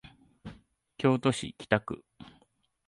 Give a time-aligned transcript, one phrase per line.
[0.97, 2.03] 京都市北区